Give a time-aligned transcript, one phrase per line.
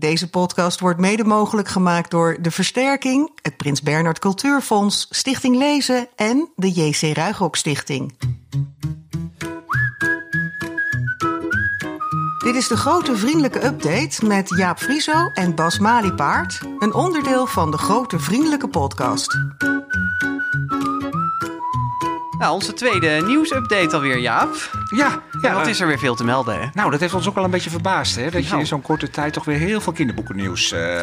[0.00, 6.08] Deze podcast wordt mede mogelijk gemaakt door De Versterking, het Prins Bernhard Cultuurfonds, Stichting Lezen
[6.16, 8.14] en de JC Ruigrok Stichting.
[12.44, 17.70] Dit is de grote vriendelijke update met Jaap Frieso en Bas Maliepaard, een onderdeel van
[17.70, 19.38] de grote vriendelijke podcast.
[22.40, 24.70] Nou, onze tweede nieuwsupdate alweer, Jaap.
[24.94, 26.66] Ja, ja wat eh, is er weer veel te melden, hè?
[26.74, 28.30] Nou, dat heeft ons ook wel een beetje verbaasd, hè?
[28.30, 28.60] Dat je Nou.
[28.60, 31.02] in zo'n korte tijd toch weer heel veel kinderboekennieuws eh,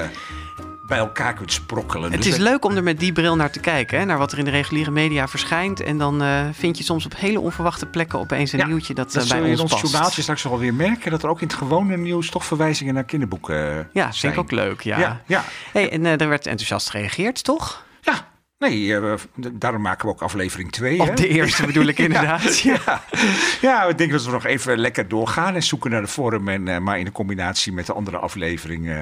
[0.87, 2.11] bij elkaar kunt sprokkelen.
[2.11, 4.05] Het Dus is dat- leuk om er met die bril naar te kijken, hè?
[4.05, 5.81] naar wat er in de reguliere media verschijnt.
[5.81, 9.13] En dan eh, vind je soms op hele onverwachte plekken opeens een Ja, nieuwtje dat,
[9.13, 9.91] Dat eh, zul bij je in ons ons past.
[9.93, 11.11] journaaltje straks wel weer merken...
[11.11, 14.33] dat er ook in het gewone nieuws toch verwijzingen naar kinderboeken eh, Ja, vind zijn.
[14.33, 14.99] ik ook leuk, ja.
[14.99, 15.43] Ja, ja.
[15.71, 17.85] Hey, en er werd enthousiast gereageerd, toch?
[18.59, 19.13] Nee, eh,
[19.53, 20.99] daarom maken we ook aflevering 2.
[21.01, 22.57] Op de eerste bedoel ik inderdaad.
[22.59, 22.79] Ja.
[22.85, 23.01] Ja,
[23.61, 26.47] ja, ik denk dat we nog even lekker doorgaan en zoeken naar de vorm.
[26.47, 28.99] En, eh, maar in de combinatie met de andere aflevering eh,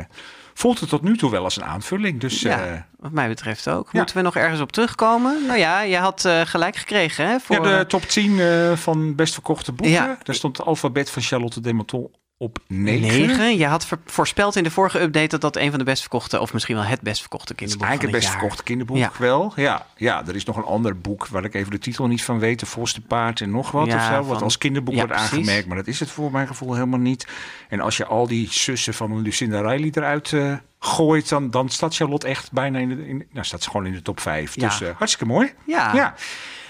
[0.53, 2.19] voelt het tot nu toe wel als een aanvulling.
[2.19, 3.89] Dus Ja, wat mij betreft ook.
[3.91, 3.97] ja.
[3.97, 5.45] Moeten we nog ergens op terugkomen?
[5.47, 7.39] Nou ja, je had gelijk gekregen, hè?
[7.39, 9.95] Voor, ja, de top 10 eh, van best verkochte boeken.
[9.95, 10.17] Ja.
[10.23, 13.01] Daar stond het alfabet van Charlotte Desmonton op 9.
[13.27, 13.57] Negen.
[13.57, 16.53] Je had voorspeld in de vorige update dat dat een van de best verkochte, of
[16.53, 19.53] misschien wel het best verkochte Het is kinderboek eigenlijk het best verkochte kinderboek wel.
[19.55, 22.39] Ja, ja, er is nog een ander boek waar ik even de titel niet van
[22.39, 22.59] weet.
[22.59, 24.23] De Volste Paard en nog wat Ja, of zo.
[24.23, 25.31] Wat van- als kinderboek Ja, wordt precies.
[25.37, 25.67] aangemerkt.
[25.67, 27.27] Maar dat is het voor mijn gevoel helemaal niet.
[27.69, 31.29] En als je al die zussen van Lucinda Riley eruit eh, gooit...
[31.29, 34.01] Dan, dan staat Charlotte echt bijna in de, in, nou, staat ze gewoon in de
[34.01, 34.55] top 5.
[34.55, 34.67] Ja.
[34.67, 35.53] Dus eh, hartstikke mooi.
[35.65, 35.93] Ja.
[35.93, 36.15] Ja.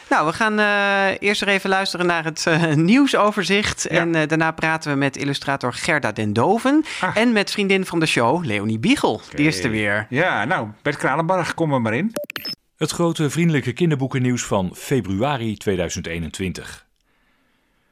[0.09, 3.87] Nou, we gaan eh, eerst er even luisteren naar het eh, nieuwsoverzicht.
[3.89, 3.99] Ja.
[3.99, 6.85] En eh, daarna praten we met illustrator Gerda den Doven.
[7.01, 7.17] Ah.
[7.17, 9.21] En met vriendin van de show, Leonie Biegel.
[9.35, 10.07] Die is er weer.
[10.09, 12.11] Ja, nou, Bert Kranenbarg, kom er maar in.
[12.77, 16.85] Het grote vriendelijke kinderboekennieuws van februari 2021.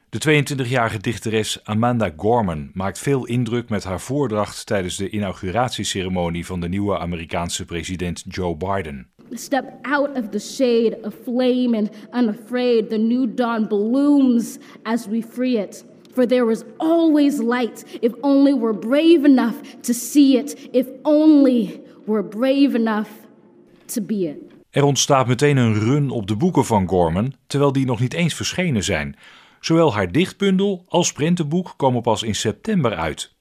[0.08, 6.60] De 22-jarige dichteres Amanda Gorman maakt veel indruk met haar voordracht tijdens de inauguratieceremonie van
[6.60, 9.08] de nieuwe Amerikaanse president Joe Biden.
[9.34, 12.88] Step out of the shade of flame and unafraid.
[12.88, 15.84] The new dawn blooms as we free it.
[16.12, 21.80] For there is always light if only we're brave enough to see it, if only
[22.06, 23.08] we're brave enough
[23.86, 24.36] to be it.
[24.70, 28.34] Er ontstaat meteen een run op de boeken van Gorman, terwijl die nog niet eens
[28.34, 29.16] verschenen zijn.
[29.60, 33.33] Zowel haar dichtbundel als prentenboek komen pas in september uit.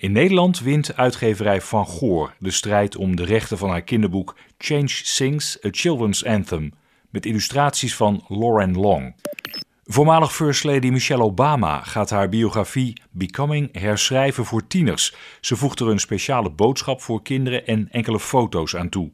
[0.00, 4.88] In Nederland wint uitgeverij Van Goor de strijd om de rechten van haar kinderboek Change
[4.88, 6.72] Sings a Children's Anthem,
[7.10, 9.14] met illustraties van Lauren Long.
[9.84, 15.14] Voormalig First Lady Michelle Obama gaat haar biografie Becoming herschrijven voor tieners.
[15.40, 19.10] Ze voegt er een speciale boodschap voor kinderen en enkele foto's aan toe.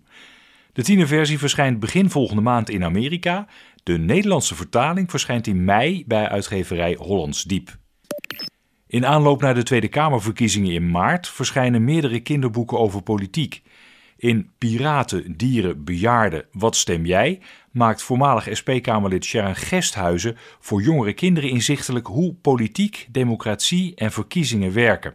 [0.72, 3.46] De tienerversie verschijnt begin volgende maand in Amerika.
[3.82, 7.76] De Nederlandse vertaling verschijnt in mei bij uitgeverij Hollands Diep.
[8.88, 13.62] In aanloop naar de Tweede Kamerverkiezingen in maart verschijnen meerdere kinderboeken over politiek.
[14.16, 17.40] In Piraten, Dieren, Bejaarden, Wat stem jij?
[17.70, 25.14] maakt voormalig SP-Kamerlid Sharon Gesthuizen voor jongere kinderen inzichtelijk hoe politiek, democratie en verkiezingen werken.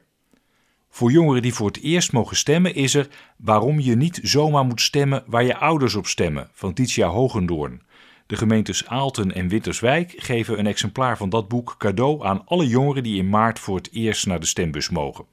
[0.90, 4.82] Voor jongeren die voor het eerst mogen stemmen is er Waarom je niet zomaar moet
[4.82, 7.82] stemmen waar je ouders op stemmen van Titia Hogendoorn.
[8.32, 13.04] De gemeentes Aalten en Winterswijk geven een exemplaar van dat boek cadeau aan alle jongeren
[13.04, 15.26] die in maart voor het eerst naar de stembus mogen.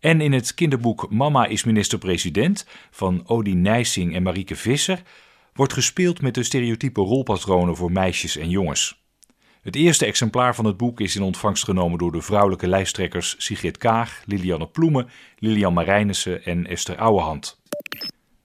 [0.00, 5.02] En in het kinderboek Mama is minister-president van Odie Nijsing en Marieke Visser
[5.54, 9.04] wordt gespeeld met de stereotype rolpatronen voor meisjes en jongens.
[9.62, 13.78] Het eerste exemplaar van het boek is in ontvangst genomen door de vrouwelijke lijsttrekkers Sigrid
[13.78, 17.62] Kaag, Lilianne Ploemen, Lilian Marijnissen en Esther Ouwehand.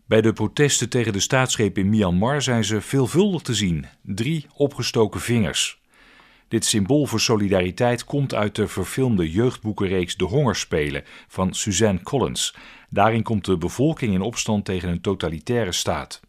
[0.09, 5.19] Bij de protesten tegen de staatsgreep in Myanmar zijn ze veelvuldig te zien: drie opgestoken
[5.19, 5.81] vingers.
[6.47, 12.55] Dit symbool voor solidariteit komt uit de verfilmde jeugdboekenreeks De Hongerspelen van Suzanne Collins.
[12.89, 16.19] Daarin komt de bevolking in opstand tegen een totalitaire staat.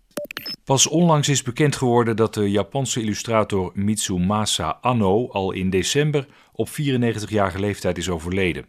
[0.64, 6.68] Pas onlangs is bekend geworden dat de Japanse illustrator Mitsumasa Anno al in december op
[6.68, 8.64] 94-jarige leeftijd is overleden.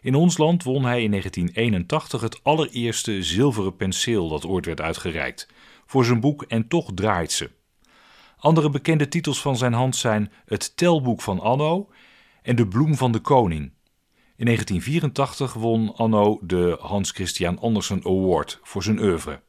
[0.00, 5.48] In ons land won hij in 1981 het allereerste zilveren penseel dat ooit werd uitgereikt,
[5.86, 7.50] voor zijn boek En toch draait ze.
[8.38, 11.88] Andere bekende titels van zijn hand zijn Het telboek van Anno
[12.42, 13.72] en De bloem van de koning.
[14.36, 19.40] In 1984 won Anno de Hans Christian Andersen Award voor zijn oeuvre.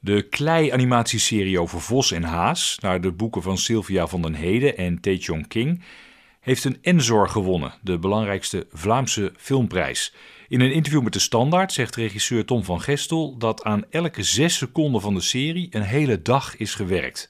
[0.00, 5.00] De klei-animatieserie over Vos en Haas, naar de boeken van Sylvia van den Heden en
[5.00, 5.82] Tae King,
[6.48, 10.14] heeft een Enzor gewonnen, de belangrijkste Vlaamse filmprijs.
[10.48, 14.56] In een interview met de Standaard zegt regisseur Tom van Gestel dat aan elke zes
[14.56, 17.28] seconden van de serie een hele dag is gewerkt.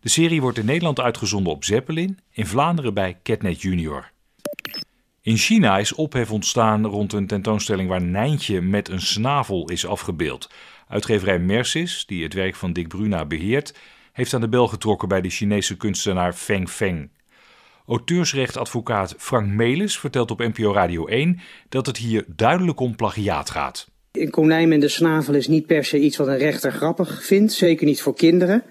[0.00, 4.10] De serie wordt in Nederland uitgezonden op Zeppelin, in Vlaanderen bij Catnet Junior.
[5.22, 10.50] In China is ophef ontstaan rond een tentoonstelling waar Nijntje met een snavel is afgebeeld.
[10.88, 13.78] Uitgeverij Mercis, die het werk van Dick Bruna beheert,
[14.12, 17.10] heeft aan de bel getrokken bij de Chinese kunstenaar Feng Feng.
[17.90, 23.88] Auteursrechtadvocaat Frank Melis vertelt op NPO Radio 1 dat het hier duidelijk om plagiaat gaat.
[24.12, 27.52] Een konijn met de snavel is niet per se iets wat een rechter grappig vindt,
[27.52, 28.62] zeker niet voor kinderen.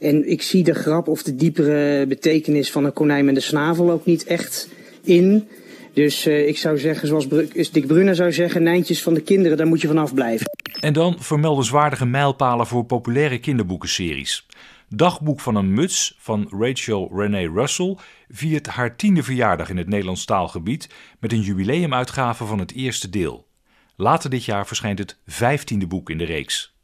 [0.00, 3.90] En ik zie de grap of de diepere betekenis van een konijn met de snavel
[3.90, 4.68] ook niet echt
[5.02, 5.48] in.
[5.92, 7.28] Dus uh, ik zou zeggen, zoals
[7.72, 10.46] Dick Brunner zou zeggen, nijntjes van de kinderen, daar moet je vanaf blijven.
[10.80, 14.46] En dan vermeldenswaardige mijlpalen voor populaire kinderboekenseries.
[14.94, 17.96] Dagboek van een muts van Rachel Renee Russell
[18.28, 23.48] viert haar tiende verjaardag in het Nederlands taalgebied met een jubileumuitgave van het eerste deel.
[23.96, 26.76] Later dit jaar verschijnt het vijftiende boek in de reeks.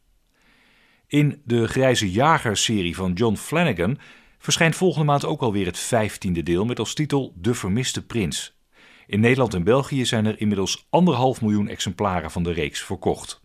[1.06, 3.99] In de Grijze Jager-serie van John Flanagan
[4.38, 8.58] verschijnt volgende maand ook alweer het vijftiende deel met als titel De Vermiste Prins.
[9.06, 13.40] In Nederland en België zijn er inmiddels anderhalf miljoen exemplaren van de reeks verkocht.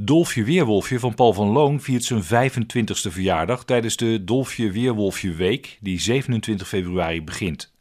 [0.00, 5.78] Dolfje Weerwolfje van Paul van Loon viert zijn 25e verjaardag tijdens de Dolfje Weerwolfje Week,
[5.80, 7.72] die 27 februari begint.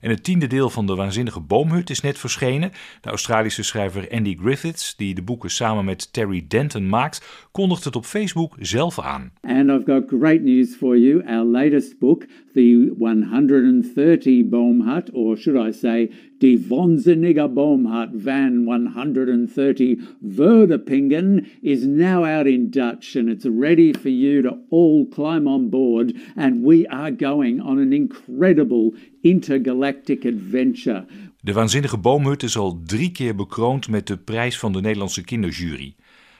[0.00, 2.72] En het tiende deel van de Waanzinnige Boomhut is net verschenen.
[3.00, 7.96] De Australische schrijver Andy Griffiths, die de boeken samen met Terry Denton maakt, kondigt het
[7.96, 9.30] op Facebook zelf aan.
[9.40, 11.22] And I've got great news for you.
[11.26, 19.98] Our latest book, the 130 Boomhut, or should I say, Die Wahnsinnige Boomhut van 130
[20.20, 25.70] Wordepingen, is now out in Dutch and it's ready for you to all climb on
[25.70, 26.14] board.
[26.34, 28.92] And we are going on an incredible
[29.22, 31.06] intergalactic adventure.
[31.40, 35.94] De Waanzinnige Boomhut is al drie keer bekroond met de prijs van de Nederlandse kinderjury.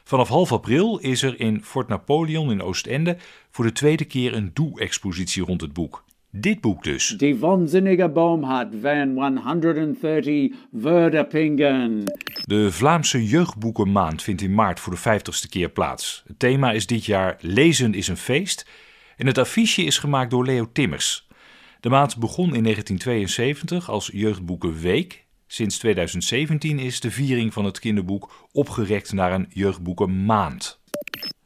[0.08, 3.16] Vanaf half april is er in Fort Napoleon in Oostende
[3.50, 6.04] voor de tweede keer een doe-expositie rond het boek.
[6.30, 7.08] Dit boek dus.
[7.08, 12.02] Die waanzinnige boomhut van 130 Wordepingen.
[12.44, 16.22] De Vlaamse Jeugdboekenmaand vindt in maart voor de vijftigste keer plaats.
[16.26, 18.66] Het thema is dit jaar Lezen is een feest.
[19.16, 21.28] En het affiche is gemaakt door Leo Timmers.
[21.80, 25.25] De maand begon in 1972 als Jeugdboekenweek.
[25.46, 30.80] Sinds 2017 is de viering van het kinderboek opgerekt naar een Jeugdboekenmaand.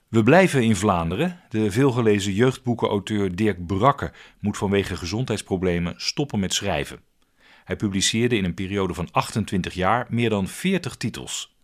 [0.09, 1.41] We blijven in Vlaanderen.
[1.49, 7.01] De veelgelezen jeugdboekenauteur Dirk Brakke moet vanwege gezondheidsproblemen stoppen met schrijven.
[7.65, 11.57] Hij publiceerde in een periode van 28 jaar meer dan 40 titels.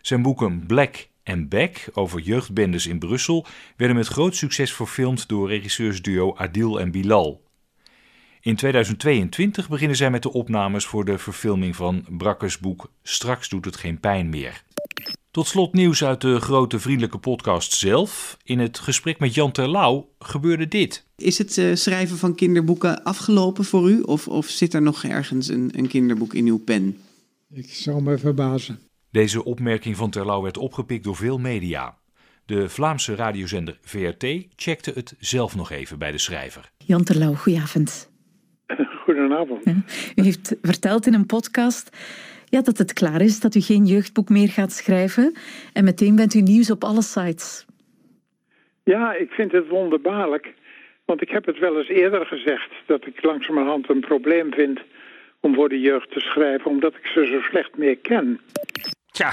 [0.00, 3.46] Zijn boeken Black en Back over jeugdbendes in Brussel
[3.76, 7.43] werden met groot succes verfilmd door regisseursduo Adil en Bilal.
[8.44, 13.64] In 2022 beginnen zij met de opnames voor de verfilming van Brakkes boek Straks doet
[13.64, 14.62] het geen pijn meer.
[15.30, 18.36] Tot slot nieuws uit de grote vriendelijke podcast zelf.
[18.42, 21.06] In het gesprek met Jan Terlouw gebeurde dit.
[21.16, 24.00] Is het uh, schrijven van kinderboeken afgelopen voor u?
[24.00, 26.98] Of, of zit er nog ergens een, een kinderboek in uw pen?
[27.50, 28.78] Ik zou me verbazen.
[29.10, 31.98] Deze opmerking van Terlouw werd opgepikt door veel media.
[32.46, 34.26] De Vlaamse radiozender VRT
[34.56, 36.70] checkte het zelf nog even bij de schrijver.
[36.78, 38.12] Jan Terlouw, goedenavond.
[39.04, 39.66] Goedenavond.
[40.16, 41.96] U heeft verteld in een podcast
[42.44, 45.34] ja, dat het klaar is, dat u geen jeugdboek meer gaat schrijven.
[45.72, 47.66] En meteen bent u nieuws op alle sites.
[48.84, 50.54] Ja, ik vind het wonderbaarlijk.
[51.04, 54.80] Want ik heb het wel eens eerder gezegd dat ik langzamerhand een probleem vind
[55.40, 58.40] om voor de jeugd te schrijven, omdat ik ze zo slecht meer ken.
[59.10, 59.30] Tja,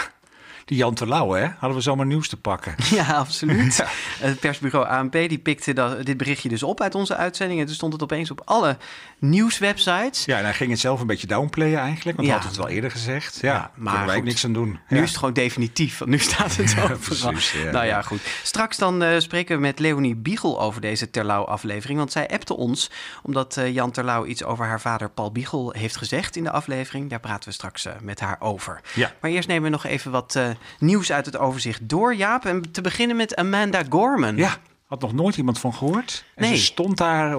[0.71, 1.47] die Jan Terlouw, hè?
[1.57, 2.75] Hadden we zomaar nieuws te pakken.
[2.91, 3.85] Ja, absoluut.
[4.19, 7.59] Het persbureau ANP die pikte dat, dit berichtje dus op uit onze uitzending.
[7.59, 8.77] En toen stond het opeens op alle
[9.19, 10.25] nieuwswebsites.
[10.25, 12.17] Ja, en hij ging het zelf een beetje downplayen eigenlijk.
[12.17, 12.33] Want ja.
[12.33, 13.37] hij had het wel eerder gezegd.
[13.41, 14.79] Ja, ja maar wij niks aan doen.
[14.87, 15.97] Nu is het gewoon definitief.
[15.97, 17.31] Want nu staat het overal.
[17.31, 18.21] Precies, nou ja, goed.
[18.43, 21.97] Straks dan uh, spreken we met Leonie Biegel over deze Terlouw-aflevering.
[21.97, 22.89] Want zij appte ons,
[23.23, 27.09] omdat uh, Jan Terlouw iets over haar vader Paul Biegel heeft gezegd in de aflevering.
[27.09, 28.81] Daar praten we straks uh, met haar over.
[28.93, 29.13] Ja.
[29.21, 30.39] Maar eerst nemen we nog even wat
[30.79, 32.45] nieuws uit het overzicht door, Jaap.
[32.45, 34.35] En te beginnen met Amanda Gorman.
[34.35, 36.25] Ja, had nog nooit iemand van gehoord.
[36.35, 36.55] En nee.
[36.55, 37.37] ze stond daar...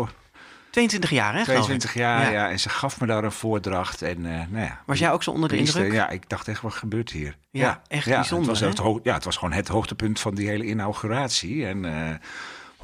[0.71, 1.43] 22 jaar, hè?
[1.43, 2.31] 22 jaar, ja.
[2.31, 2.51] ja.
[2.51, 4.03] En ze gaf me daar een voordracht.
[4.03, 5.93] En, uh, nou ja, was jij ook zo onder de indruk?
[5.93, 7.37] Ja, ik dacht echt, wat gebeurt hier?
[7.51, 8.51] Ja, ja echt bijzonder.
[8.51, 11.67] Het was, het, ja, het was gewoon het hoogtepunt van die hele inauguratie.
[11.67, 11.85] En...
[11.85, 12.11] Uh,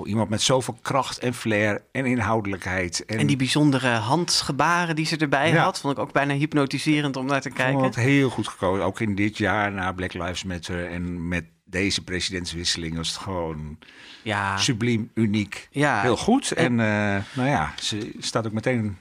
[0.07, 3.05] iemand met zoveel kracht en flair en inhoudelijkheid.
[3.05, 5.63] En, en die bijzondere handgebaren die ze erbij ja.
[5.63, 7.75] had, vond ik ook bijna hypnotiserend om naar te kijken.
[7.75, 8.85] Ik vond het heel goed gekozen.
[8.85, 13.79] Ook in dit jaar na Black Lives Matter en met deze presidentswisseling was het gewoon
[14.23, 14.57] ja.
[14.57, 15.69] subliem, uniek.
[15.71, 16.01] Ja.
[16.01, 16.53] Heel goed.
[16.53, 18.97] En, en uh, nou ja, ze staat ook meteen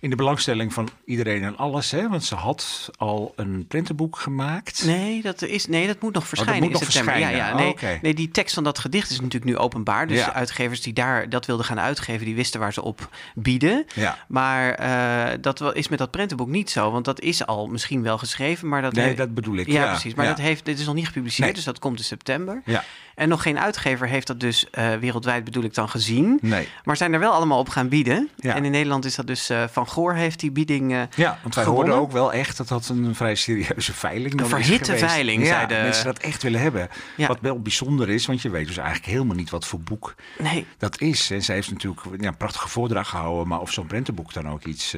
[0.00, 1.90] in de belangstelling van iedereen en alles.
[1.90, 2.08] Hè?
[2.08, 4.84] Want ze had al een printenboek gemaakt.
[4.84, 7.14] Nee, dat, is, nee, dat moet nog verschijnen oh, moet in september.
[7.14, 7.38] Verschijnen.
[7.38, 10.06] Ja, ja, nee, nee, die tekst van dat gedicht is natuurlijk nu openbaar.
[10.06, 13.86] Dus de uitgevers die daar dat wilden gaan uitgeven, die wisten waar ze op bieden.
[13.94, 14.18] Ja.
[14.28, 16.90] Maar uh, dat is met dat prentenboek niet zo.
[16.90, 18.92] Want dat is al misschien wel geschreven, maar dat...
[18.92, 19.66] Nee, dat bedoel ik.
[19.66, 20.14] Ja, precies.
[20.14, 21.54] Maar dat heeft, dit is nog niet gepubliceerd, nee.
[21.54, 22.62] dus dat komt in september.
[22.64, 22.84] Ja.
[23.14, 26.38] En nog geen uitgever heeft dat dus uh, wereldwijd bedoel ik dan gezien.
[26.42, 26.68] Nee.
[26.84, 28.28] Maar zijn er wel allemaal op gaan bieden.
[28.36, 28.54] Ja.
[28.54, 31.54] En in Nederland is dat dus uh, Van Goor heeft die bieding uh, Ja, want
[31.54, 31.92] wij gewonnen.
[31.92, 35.82] hoorden ook wel echt dat dat een vrij serieuze veiling Een verhitte veiling, ja, zeiden
[35.82, 36.88] mensen dat echt willen hebben.
[37.16, 37.26] Ja.
[37.26, 40.66] Wat wel bijzonder is, want je weet dus eigenlijk helemaal niet wat voor boek nee.
[40.78, 41.30] dat is.
[41.30, 44.64] En zij heeft natuurlijk ja, een prachtige voordracht gehouden, maar of zo'n prentenboek dan ook
[44.64, 44.94] iets...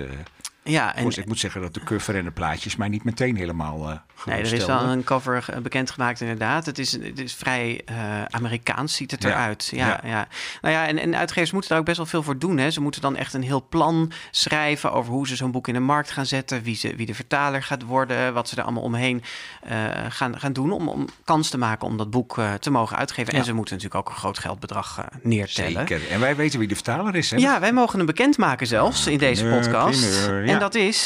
[0.65, 1.09] Ja, en...
[1.09, 4.43] ik moet zeggen dat de cover en de plaatjes mij niet meteen helemaal uh, Nee,
[4.43, 6.67] er is wel een cover bekendgemaakt inderdaad.
[6.67, 9.69] Het is, het is vrij uh, Amerikaans, ziet het eruit.
[9.73, 10.01] Ja, ja.
[10.05, 10.29] ja.
[10.61, 12.59] Nou ja, en, en uitgevers moeten daar ook best wel veel voor doen.
[12.59, 12.71] Hè.
[12.71, 15.81] Ze moeten dan echt een heel plan schrijven over hoe ze zo'n boek in de
[15.81, 16.63] markt gaan zetten.
[16.63, 18.35] Wie, ze, wie de vertaler gaat worden.
[18.35, 19.23] Wat ze er allemaal omheen
[19.71, 19.73] uh,
[20.09, 23.33] gaan, gaan doen om, om kans te maken om dat boek uh, te mogen uitgeven.
[23.33, 23.39] Ja.
[23.39, 25.87] En ze moeten natuurlijk ook een groot geldbedrag neertellen.
[25.87, 26.11] Zeker.
[26.11, 27.31] En wij weten wie de vertaler is.
[27.31, 27.37] Hè?
[27.37, 30.25] Ja, wij mogen hem bekendmaken zelfs in deze podcast.
[30.27, 31.05] Primeur, en dat is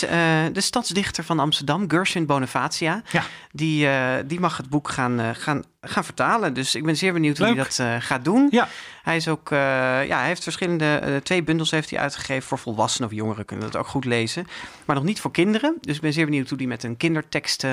[0.52, 3.02] de stadsdichter van Amsterdam, Gershwin Bonifacia.
[3.10, 3.22] Ja.
[3.52, 6.54] Die, uh, die mag het boek gaan, uh, gaan, gaan vertalen.
[6.54, 7.48] Dus ik ben zeer benieuwd Leuk.
[7.48, 8.48] hoe hij dat gaat doen.
[8.50, 8.68] Ja.
[9.02, 13.16] Hij is ook, ja, hij heeft verschillende, twee bundels heeft hij uitgegeven voor volwassenen of
[13.16, 14.46] jongeren kunnen dat ook goed lezen.
[14.84, 15.76] Maar nog niet voor kinderen.
[15.80, 17.66] Dus ik ben zeer benieuwd hoe hij met een kindertekst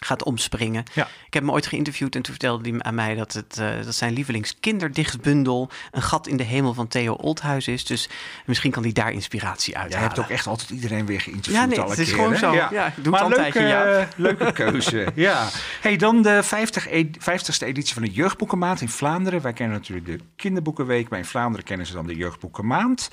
[0.00, 0.84] gaat omspringen.
[0.94, 1.04] Ja.
[1.26, 3.94] Ik heb hem ooit geïnterviewd en toen vertelde hij aan mij dat, het, uh, dat
[3.94, 7.84] zijn lievelingskinderdichtbundel een gat in de hemel van Theo Oldhuis is.
[7.84, 8.08] Dus
[8.46, 9.92] misschien kan hij daar inspiratie uit.
[9.92, 11.62] Jij hebt ook echt altijd iedereen weer geïnterviewd.
[11.62, 12.38] Ja, nee, alle het is keer, gewoon hè?
[12.38, 12.52] zo.
[12.52, 12.68] Ja.
[12.72, 15.06] Ja, doe maar leuke, uh, leuke keuze.
[15.14, 15.48] ja.
[15.80, 19.42] Hey, dan de 50 e 50ste editie van de Jeugdboekenmaand in Vlaanderen.
[19.42, 23.10] Wij kennen natuurlijk de Kinderboekenweek, maar in Vlaanderen kennen ze dan de Jeugdboekenmaand.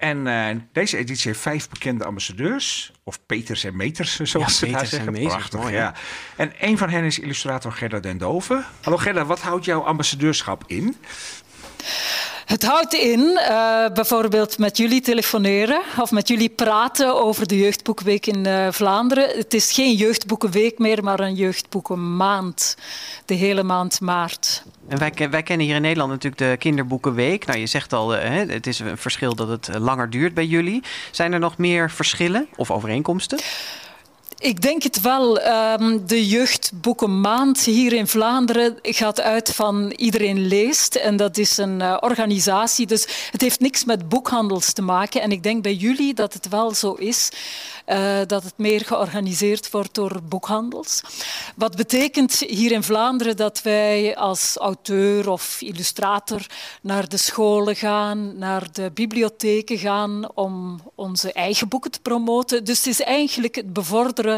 [0.00, 2.92] En uh, deze editie heeft vijf bekende ambassadeurs.
[3.04, 5.06] Of Peters en Meters, zoals ja, ze daar zeggen.
[5.06, 5.94] en Meters, Prachtig, mooi, ja.
[6.36, 8.64] En een van hen is illustrator Gerda den Dove.
[8.80, 10.96] Hallo Gerda, wat houdt jouw ambassadeurschap in?
[12.50, 18.26] Het houdt in uh, bijvoorbeeld met jullie telefoneren of met jullie praten over de Jeugdboekenweek
[18.26, 19.28] in uh, Vlaanderen.
[19.36, 22.76] Het is geen Jeugdboekenweek meer, maar een Jeugdboekenmaand.
[23.24, 24.64] De hele maand maart.
[24.88, 27.46] En wij, wij, kennen hier in Nederland natuurlijk de Kinderboekenweek.
[27.46, 30.82] Nou, je zegt al, uh, het is een verschil dat het langer duurt bij jullie.
[31.10, 33.38] Zijn er nog meer verschillen of overeenkomsten?
[34.40, 35.46] Ik denk het wel.
[35.46, 40.94] Um, de jeugdboekenmaand hier in Vlaanderen gaat uit van iedereen leest.
[40.94, 42.86] En dat is een uh, organisatie.
[42.86, 45.22] Dus het heeft niks met boekhandels te maken.
[45.22, 47.28] En ik denk bij jullie dat het wel zo is.
[47.86, 51.00] Uh, dat het meer georganiseerd wordt door boekhandels.
[51.56, 56.46] Wat betekent hier in Vlaanderen dat wij als auteur of illustrator
[56.82, 62.64] naar de scholen gaan, naar de bibliotheken gaan om onze eigen boeken te promoten.
[62.64, 64.29] Dus het is eigenlijk het bevorderen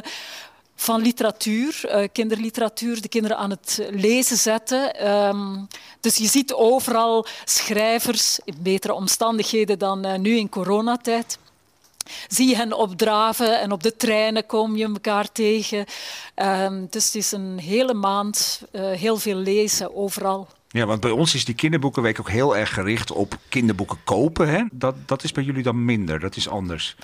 [0.74, 5.08] van literatuur, uh, kinderliteratuur, de kinderen aan het lezen zetten.
[5.08, 5.68] Um,
[6.00, 11.38] dus je ziet overal schrijvers in betere omstandigheden dan uh, nu in coronatijd.
[12.28, 15.84] Zie je hen opdraven en op de treinen kom je elkaar tegen.
[16.36, 20.48] Um, dus het is een hele maand uh, heel veel lezen overal.
[20.68, 24.48] Ja, want bij ons is die kinderboekenweek ook heel erg gericht op kinderboeken kopen.
[24.48, 24.62] Hè?
[24.72, 26.96] Dat, dat is bij jullie dan minder, dat is anders.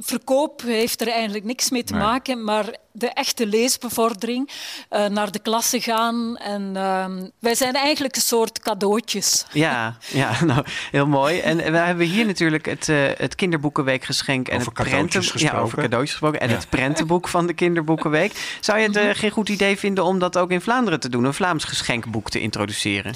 [0.00, 2.02] Verkoop heeft er eigenlijk niks mee te Nee.
[2.02, 4.50] maken, maar de echte leesbevordering,
[4.90, 6.36] uh, naar de klasse gaan.
[6.36, 7.06] En uh,
[7.38, 9.44] wij zijn eigenlijk een soort cadeautjes.
[9.52, 11.38] Ja, ja nou, heel mooi.
[11.38, 14.48] En we hebben hier natuurlijk het, uh, het Kinderboekenweekgeschenk.
[14.48, 16.40] En Over het cadeautjes prenten- Ja, over cadeautjes gesproken.
[16.40, 16.54] En Ja.
[16.54, 18.56] het prentenboek van de Kinderboekenweek.
[18.60, 21.24] Zou je het uh, geen goed idee vinden om dat ook in Vlaanderen te doen?
[21.24, 23.14] Een Vlaams geschenkboek te introduceren?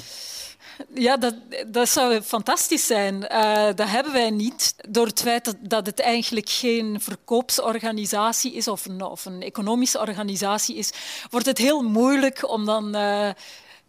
[0.93, 1.35] Ja, dat,
[1.67, 3.15] dat zou fantastisch zijn.
[3.31, 4.75] Uh, dat hebben wij niet.
[4.89, 9.99] Door het feit dat, dat het eigenlijk geen verkoopsorganisatie is of een, of een economische
[9.99, 10.91] organisatie is,
[11.29, 13.29] wordt het heel moeilijk om dan uh,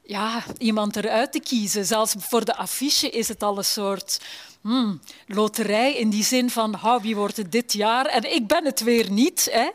[0.02, 1.84] ja, iemand eruit te kiezen.
[1.84, 4.20] Zelfs voor de affiche is het al een soort
[4.60, 8.06] hmm, loterij in die zin van oh, wie wordt het dit jaar?
[8.06, 9.48] En ik ben het weer niet.
[9.52, 9.70] Hè?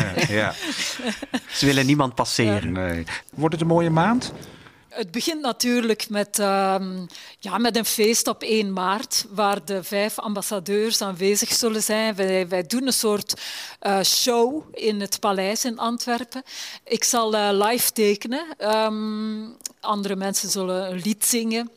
[0.00, 0.54] Ja, ja.
[1.50, 2.72] Ze willen niemand passeren.
[2.72, 3.04] Nee.
[3.34, 4.32] Wordt het een mooie maand?
[4.96, 7.06] Het begint natuurlijk met, um,
[7.38, 12.14] ja, met een feest op 1 maart, waar de vijf ambassadeurs aanwezig zullen zijn.
[12.48, 13.40] Wij, doen een soort
[13.82, 16.42] uh, show in het paleis in Antwerpen.
[16.84, 18.44] Ik zal uh, live tekenen.
[18.58, 21.70] Um, andere mensen zullen een lied zingen.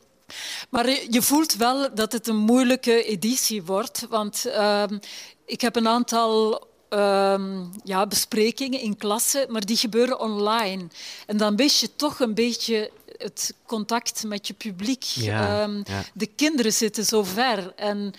[0.70, 5.00] Maar je voelt wel dat het een moeilijke editie wordt, want um,
[5.46, 6.68] ik heb een aantal
[7.84, 10.88] ja, besprekingen in klassen, maar die gebeuren online.
[11.26, 12.90] En dan mis je toch een beetje
[13.22, 15.02] het contact met je publiek.
[15.02, 16.02] Ja, um, ja.
[16.14, 17.72] De kinderen zitten zo ver.
[17.76, 18.14] En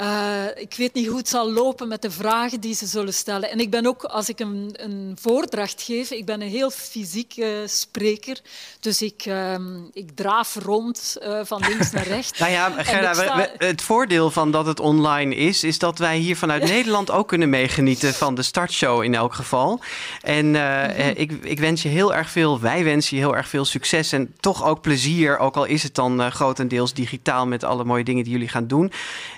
[0.00, 3.50] uh, ik weet niet hoe het zal lopen met de vragen die ze zullen stellen.
[3.50, 7.36] En ik ben ook, als ik een, een voordracht geef, ik ben een heel fysiek
[7.36, 8.40] uh, spreker.
[8.80, 9.54] Dus ik, uh,
[9.92, 12.38] ik draaf rond uh, van links naar rechts.
[12.40, 13.36] nou ja, Gerda, sta...
[13.36, 17.10] we, we, het voordeel van dat het online is, is dat wij hier vanuit Nederland
[17.10, 19.80] ook kunnen meegenieten van de startshow in elk geval.
[20.22, 21.12] En mm -hmm.
[21.14, 24.34] ik, ik wens je heel erg veel, wij wensen je heel erg veel succes en
[24.40, 28.32] toch ook plezier, ook al is het dan grotendeels digitaal met alle mooie dingen die
[28.32, 28.92] jullie gaan doen.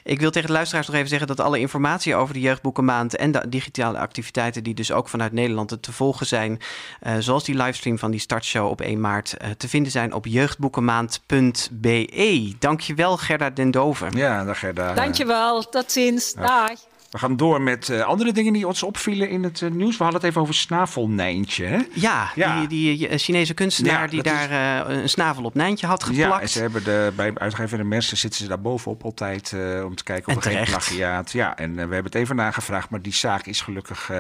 [0.05, 3.33] Ik wil tegen de luisteraars nog even zeggen dat alle informatie over de Jeugdboekenmaand en
[3.33, 6.61] de digitale activiteiten, die dus ook vanuit Nederland te volgen zijn,
[7.03, 10.27] uh, zoals die livestream van die startshow op 1 maart, uh, te vinden zijn op
[10.27, 12.55] jeugdboekenmaand.be.
[12.59, 14.17] Dankjewel, Gerda Den Doven.
[14.17, 14.95] Ja, dag Gerda.
[14.95, 16.33] Dankjewel, tot ziens.
[16.33, 16.71] Dag.
[17.11, 19.97] We gaan door met uh, andere dingen die ons opvielen in het uh, nieuws.
[19.97, 21.65] We hadden het even over snavelnijntje.
[21.65, 21.79] Hè?
[21.93, 22.67] Ja, ja.
[22.67, 24.97] Die, die Chinese kunstenaar ja, die daar is...
[24.97, 26.33] een snavel op Nijntje had geplakt.
[26.33, 29.95] Ja, en ze hebben de, bij uitgever de Mersen zitten ze daar bovenop altijd om
[29.95, 31.33] te kijken of er geen plagiaat.
[31.33, 34.11] Ja, en we hebben het even nagevraagd, maar die zaak is gelukkig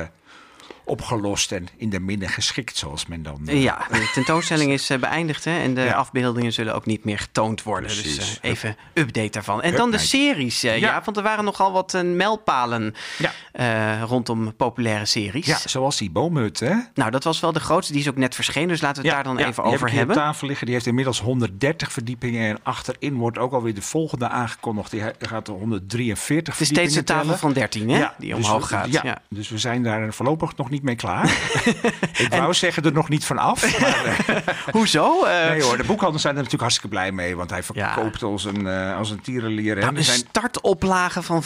[0.90, 3.40] opgelost en in de minne geschikt, zoals men dan...
[3.44, 3.62] Uh...
[3.62, 5.92] Ja, de tentoonstelling is uh, beëindigd hè, en de ja.
[5.92, 7.90] afbeeldingen zullen ook niet meer getoond worden.
[7.90, 8.16] Precies.
[8.16, 9.62] Dus uh, even update daarvan.
[9.62, 10.72] En dan de series, ja.
[10.72, 11.02] ja.
[11.04, 14.02] want er waren nogal wat mijlpalen ja.
[14.04, 15.46] rondom populaire series.
[15.46, 16.74] Ja, zoals die Boomhut, hè?
[16.94, 19.16] Nou, dat was wel de grootste, die is ook net verschenen, dus laten we het
[19.16, 20.16] daar dan even over heb hebben.
[20.16, 24.28] op tafel liggen, die heeft inmiddels 130 verdiepingen en achterin wordt ook alweer de volgende
[24.28, 24.90] aangekondigd.
[24.90, 28.68] Die gaat er 143 Het is steeds een tafel van 13, hè, die dus omhoog
[28.68, 28.92] gaat.
[28.92, 31.24] Ja, dus we zijn daar voorlopig nog niet mee klaar.
[32.24, 32.54] ik wou en...
[32.54, 33.58] zeggen er nog niet van af.
[33.80, 34.36] Maar, uh,
[34.76, 35.24] Hoezo?
[35.24, 35.48] Uh...
[35.48, 37.36] Nee hoor, de boekhandels zijn er natuurlijk hartstikke blij mee.
[37.36, 38.26] Want hij verkoopt ja.
[38.26, 39.82] als, een, uh, als een tierenlier.
[39.82, 40.18] Een zijn...
[40.18, 41.42] startoplage van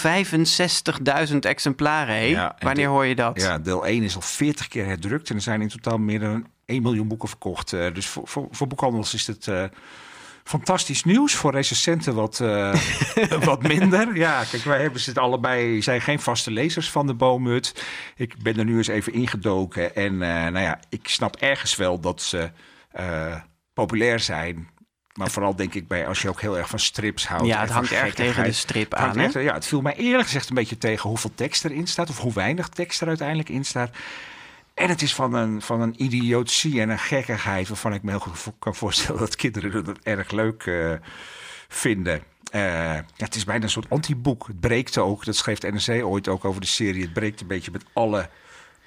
[1.31, 2.29] 65.000 exemplaren.
[2.29, 3.41] Ja, Wanneer hoor je dat?
[3.41, 5.31] Ja, deel 1 is al 40 keer herdrukt.
[5.31, 7.71] En er zijn in totaal meer dan 1 miljoen boeken verkocht.
[7.71, 9.49] dus voor, voor, voor boekhandels is het
[10.45, 11.35] fantastisch nieuws.
[11.35, 12.75] Voor recensenten wat, uh,
[13.45, 14.17] wat minder.
[14.17, 17.85] Ja, kijk, wij hebben het allebei, zijn geen vaste lezers van de Boomhut.
[18.17, 19.95] Ik ben er nu eens even ingedoken.
[19.95, 22.51] En uh, nou ja, ik snap ergens wel dat ze
[23.01, 23.37] uh,
[23.73, 24.73] populair zijn.
[25.15, 27.47] Maar vooral denk ik bij als je ook heel erg van strips houdt.
[27.47, 29.19] Ja, het hangt erg tegen de strip aan.
[29.19, 32.11] Echt, ja, het viel mij eerlijk gezegd een beetje tegen hoeveel tekst erin staat.
[32.11, 33.91] Of hoe weinig tekst er uiteindelijk in staat.
[34.75, 38.19] En het is van een, van een idiotie en een gekkigheid waarvan ik me heel
[38.19, 40.95] goed kan voorstellen dat kinderen dat erg leuk uh,
[41.69, 42.23] vinden.
[42.53, 44.47] Ja, het is bijna een soort antiboek.
[44.47, 47.03] Het breekt ook, dat schreef de NRC ooit ook over de serie.
[47.03, 48.29] Het breekt een beetje met alle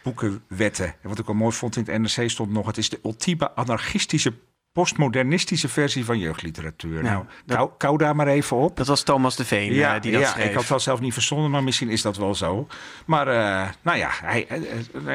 [0.03, 0.85] boekenwetten.
[0.85, 3.55] En wat ik wel mooi vond in het NRC stond nog: het is de ultieme
[3.55, 4.33] anarchistische
[4.77, 7.03] postmodernistische versie van jeugdliteratuur.
[7.03, 8.77] Nou, nou kou, kou, daar maar even op.
[8.77, 10.45] Dat was Thomas de Veen ja, uh, die dat ja, schreef.
[10.45, 12.67] ik had het zelf niet verzonnen, maar misschien is dat wel zo.
[13.05, 14.47] Maar uh, nou ja, hij,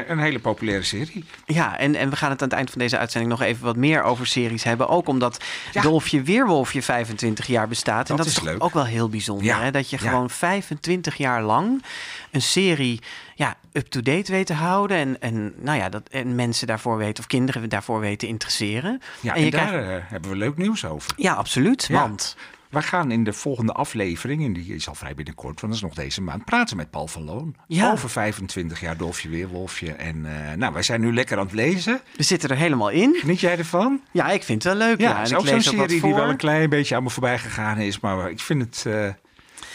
[0.08, 1.24] een hele populaire serie.
[1.46, 3.76] Ja, en, en we gaan het aan het eind van deze uitzending nog even wat
[3.76, 4.88] meer over series hebben.
[4.88, 5.82] Ook omdat ja.
[5.82, 8.10] Dolfje Weerwolfje 25 jaar bestaat.
[8.10, 9.46] En dat, dat is, ook wel heel bijzonder.
[9.46, 9.60] Ja.
[9.60, 9.70] Hè?
[9.70, 11.82] Dat je gewoon 25 jaar lang
[12.30, 13.00] een serie
[13.34, 14.96] ja, up-to-date weten houden.
[14.96, 19.00] En, en, nou ja, dat, en mensen daarvoor weten, of kinderen daarvoor weten interesseren.
[19.20, 19.88] Ja, en, en daar krijgt...
[19.88, 21.12] uh, hebben we leuk nieuws over.
[21.16, 21.86] Ja, absoluut.
[21.88, 22.00] Ja.
[22.00, 22.36] Want
[22.72, 25.88] wij gaan in de volgende aflevering, en die is al vrij binnenkort, want dat is
[25.88, 27.54] nog deze maand, praten met Paul van Loon.
[27.66, 27.92] Ja.
[27.92, 29.92] Over 25 jaar Dolfje Weerwolfje.
[29.92, 32.00] En uh, nou, wij zijn nu lekker aan het lezen.
[32.16, 33.16] We zitten er helemaal in.
[33.20, 34.00] Geniet jij ervan?
[34.10, 35.00] Ja, ik vind het wel leuk.
[35.00, 35.16] Ja, ja.
[35.16, 38.00] het is ook zo'n serie die wel een klein beetje aan me voorbij gegaan is,
[38.00, 38.84] maar ik vind het...
[38.86, 39.14] Uh, ik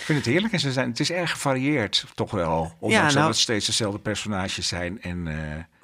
[0.08, 2.76] vind het heerlijk en ze zijn, het is erg gevarieerd, toch wel.
[2.80, 5.02] Ondanks ja, nou, dat het steeds dezelfde personages zijn.
[5.02, 5.34] En, uh...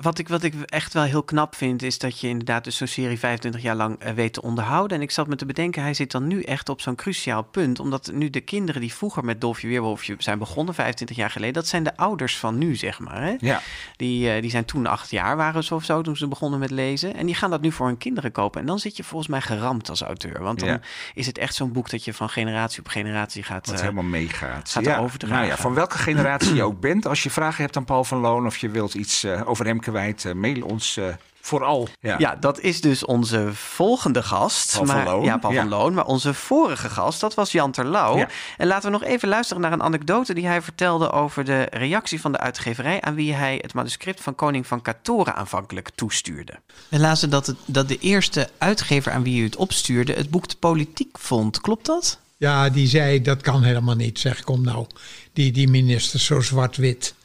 [0.04, 2.88] wat, ik, wat ik echt wel heel knap vind, is dat je inderdaad dus zo'n
[2.88, 4.98] serie 25 jaar lang uh, weet te onderhouden.
[4.98, 7.80] En ik zat me te bedenken, hij zit dan nu echt op zo'n cruciaal punt.
[7.80, 11.68] Omdat nu de kinderen die vroeger met Dolfje Weerwolfje zijn begonnen, 25 jaar geleden, dat
[11.68, 13.22] zijn de ouders van nu, zeg maar.
[13.22, 13.36] Hè?
[13.40, 13.62] Ja.
[13.96, 16.72] Die, uh, die zijn toen acht jaar, waren ze of zo, toen ze begonnen met
[16.72, 17.16] lezen.
[17.16, 18.62] En die gaan dat nu voor hun kinderen kopen.
[18.62, 20.42] En dan zit je volgens mij geramd als auteur.
[20.42, 20.80] Want dan ja.
[21.14, 23.68] is het echt zo'n boek dat je van generatie op generatie gaat...
[23.68, 24.70] Wat helemaal meegaat.
[24.70, 24.98] Gaat ja.
[24.98, 25.36] overdragen.
[25.36, 27.08] Nou ja, van welke generatie je ook bent.
[27.08, 29.92] Als je vragen hebt aan Paul van Loon of je wilt iets over hem kwijt,
[29.96, 31.06] uh, mail ons uh,
[31.42, 31.88] vooral.
[32.00, 32.16] Ja.
[32.18, 32.36] ja.
[32.36, 34.74] dat is dus onze volgende gast.
[34.74, 35.24] Paul maar, van Loon.
[35.24, 35.62] Ja, Paul ja.
[35.62, 35.94] van Loon.
[35.94, 38.18] Maar onze vorige gast, dat was Jan Terlouw.
[38.18, 38.28] Ja.
[38.58, 42.22] En laten we nog even luisteren naar een anekdote die hij vertelde over de reactie
[42.22, 46.54] van de uitgeverij aan wie hij het manuscript van Koning van Katoren aanvankelijk toestuurde.
[46.90, 50.48] We lazen dat, het, dat de eerste uitgever aan wie u het opstuurde het boek
[50.48, 51.62] de politiek vond.
[51.62, 52.20] Klopt dat?
[52.38, 54.20] Ja, die zei dat kan helemaal niet.
[54.20, 54.88] Zeg, kom nou,
[55.34, 57.16] die, die minister zo zwart-wit.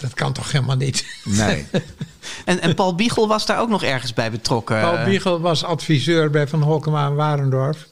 [0.00, 1.04] Dat kan toch helemaal niet?
[1.24, 1.66] Nee.
[2.44, 4.80] en, en Paul Biegel was daar ook nog ergens bij betrokken?
[4.80, 7.88] Paul Biegel was adviseur bij Van Holkema en Warendorf.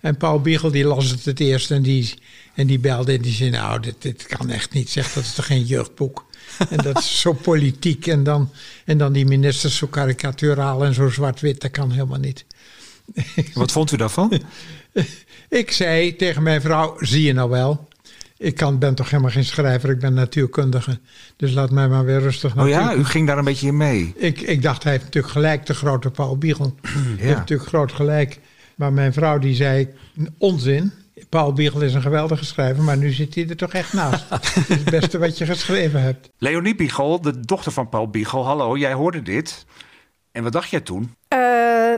[0.00, 2.14] En Paul Biegel die las het het eerst en die,
[2.54, 3.50] en die belde en die zei...
[3.50, 4.90] nou, dit, dit kan echt niet.
[4.90, 6.24] Zeg, dat is toch geen jeugdboek?
[6.68, 8.06] en dat is zo politiek.
[8.06, 8.50] En dan,
[8.84, 11.60] en dan die ministers zo karikaturaal en zo zwart-wit.
[11.60, 12.44] Dat kan helemaal niet.
[13.54, 14.42] Wat vond u daarvan?
[15.48, 17.88] Ik zei tegen mijn vrouw, zie je nou wel...
[18.42, 20.98] ik kan, ben toch helemaal geen schrijver, ik ben natuurkundige.
[21.36, 24.12] Dus laat mij maar weer rustig Oh ja, u ging daar een beetje in mee.
[24.16, 26.74] Ik, ik dacht, hij heeft natuurlijk gelijk, de grote Paul Biegel.
[26.82, 26.88] ja.
[26.90, 28.40] Hij heeft natuurlijk groot gelijk.
[28.76, 29.88] Maar mijn vrouw die zei,
[30.38, 30.92] onzin.
[31.28, 34.24] Paul Biegel is een geweldige schrijver, maar nu zit hij er toch echt naast.
[34.30, 36.28] het is het beste wat je geschreven hebt.
[36.38, 38.44] Leonie Biegel, de dochter van Paul Biegel.
[38.44, 39.66] Hallo, jij hoorde dit.
[40.32, 41.14] En wat dacht jij toen?
[41.34, 41.38] Uh,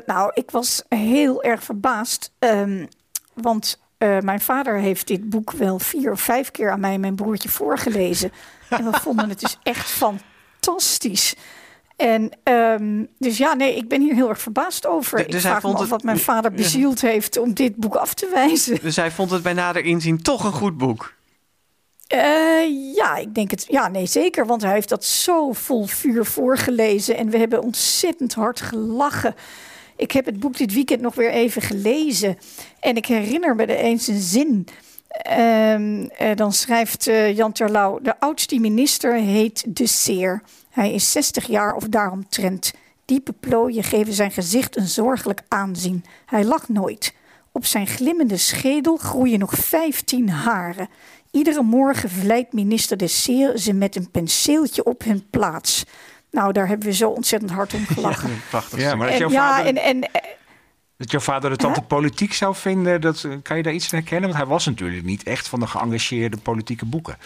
[0.07, 2.33] nou, ik was heel erg verbaasd.
[2.39, 2.89] Um,
[3.35, 7.01] want uh, mijn vader heeft dit boek wel vier of vijf keer aan mij en
[7.01, 8.33] mijn broertje voorgelezen.
[8.69, 11.35] en we vonden het dus echt fantastisch.
[11.97, 15.17] En um, dus ja, nee, ik ben hier heel erg verbaasd over.
[15.17, 15.89] Dus ik vraag me af het...
[15.89, 18.79] wat mijn vader bezield heeft om dit boek af te wijzen.
[18.83, 21.15] Dus hij vond het bij nader inzien toch een goed boek?
[22.15, 23.65] Uh, ja, ik denk het.
[23.69, 24.47] Ja, nee, zeker.
[24.47, 27.17] Want hij heeft dat zo vol vuur voorgelezen.
[27.17, 29.35] En we hebben ontzettend hard gelachen.
[29.97, 32.39] Ik heb het boek dit weekend nog weer even gelezen.
[32.81, 34.67] En ik herinner me er eens een zin.
[35.41, 40.43] Um, uh, dan schrijft uh, Jan Terlouw: De oudste minister heet De Seer.
[40.71, 42.73] Hij is 60 jaar of daaromtrent.
[43.05, 46.05] Diepe plooien geven zijn gezicht een zorgelijk aanzien.
[46.27, 47.15] Hij lacht nooit.
[47.53, 50.89] Op zijn glimmende schedel groeien nog 15 haren.
[51.31, 55.85] Iedere morgen vlijt minister De Seer ze met een penseeltje op hun plaats.
[56.35, 58.29] Nou, daar hebben we zo ontzettend hard om gelachen.
[58.35, 58.81] Ja, prachtig.
[58.81, 59.75] Ja, maar dat jouw vader...
[59.75, 60.11] Ja, en, en,
[60.97, 63.99] dat jouw vader het dan te politiek zou vinden, dat, kan je daar iets in
[63.99, 64.29] herkennen?
[64.29, 67.19] Want hij was natuurlijk niet echt van de geëngageerde politieke boeken.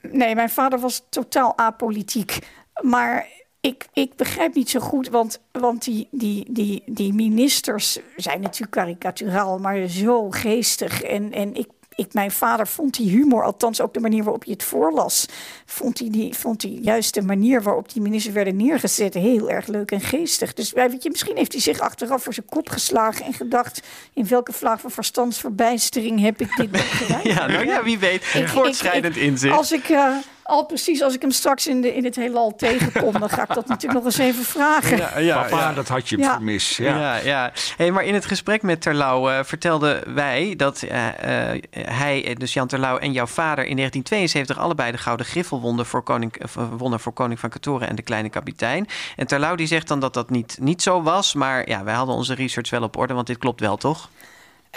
[0.00, 2.38] Nee, mijn vader was totaal apolitiek.
[2.80, 3.26] Maar
[3.60, 8.72] ik, ik begrijp niet zo goed, want, want die, die, die, die ministers zijn natuurlijk
[8.72, 11.02] karikaturaal, maar zo geestig.
[11.02, 14.52] En, en ik ik, mijn vader vond die humor, althans ook de manier waarop je
[14.52, 15.26] het voorlas,
[15.66, 19.66] vond hij, die, vond hij juist de manier waarop die ministers werden neergezet heel erg
[19.66, 20.54] leuk en geestig.
[20.54, 24.26] Dus weet je, misschien heeft hij zich achteraf voor zijn kop geslagen en gedacht: in
[24.26, 27.20] welke vlaag van verstandsverbijstering heb ik dit gedaan?
[27.22, 28.24] ja, nou ja, wie weet.
[28.24, 29.56] Voortschrijdend inzicht.
[29.56, 29.88] Als ik.
[29.88, 30.16] Uh,
[30.52, 33.54] al precies als ik hem straks in, de, in het heelal tegenkom, dan ga ik
[33.54, 34.96] dat natuurlijk nog eens even vragen.
[34.96, 36.40] Ja, ja, Papa, dat had je ja.
[36.42, 37.16] Ja, ja.
[37.16, 37.52] ja.
[37.76, 42.52] Hey, maar in het gesprek met Terlouw uh, vertelden wij dat uh, uh, hij, dus
[42.52, 46.32] Jan Terlouw en jouw vader in 1972 allebei de Gouden Griffel wonnen voor Koning,
[46.76, 48.86] wonnen voor Koning van Katoren en de Kleine Kapitein.
[49.16, 52.14] En Terlouw die zegt dan dat dat niet, niet zo was, maar ja, wij hadden
[52.14, 54.08] onze research wel op orde, want dit klopt wel, toch?